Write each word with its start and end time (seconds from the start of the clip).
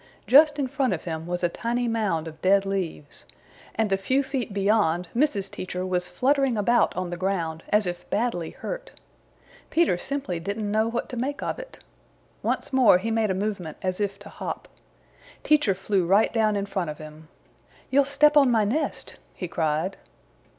Just 0.25 0.57
in 0.57 0.67
front 0.67 0.93
of 0.93 1.03
him 1.03 1.27
was 1.27 1.43
a 1.43 1.47
tiny 1.47 1.87
mound 1.87 2.27
of 2.27 2.41
dead 2.41 2.65
leaves, 2.65 3.23
and 3.75 3.93
a 3.93 3.97
few 3.97 4.23
feet 4.23 4.51
beyond 4.51 5.09
Mrs. 5.15 5.47
Teacher 5.51 5.85
was 5.85 6.07
fluttering 6.07 6.57
about 6.57 6.97
on 6.97 7.11
the 7.11 7.17
ground 7.17 7.61
as 7.69 7.85
if 7.85 8.09
badly 8.09 8.49
hurt. 8.49 8.93
Peter 9.69 9.99
simply 9.99 10.39
didn't 10.39 10.71
know 10.71 10.87
what 10.87 11.07
to 11.09 11.17
make 11.17 11.43
of 11.43 11.59
it. 11.59 11.83
Once 12.41 12.73
more 12.73 12.97
he 12.97 13.11
made 13.11 13.29
a 13.29 13.35
movement 13.35 13.77
as 13.83 14.01
if 14.01 14.17
to 14.17 14.29
hop. 14.29 14.67
Teacher 15.43 15.75
flew 15.75 16.03
right 16.07 16.33
down 16.33 16.55
in 16.55 16.65
front 16.65 16.89
of 16.89 16.97
him. 16.97 17.27
"You'll 17.91 18.03
step 18.05 18.35
on 18.35 18.49
my 18.49 18.63
nest!" 18.65 19.19
he 19.35 19.47
cried. 19.47 19.97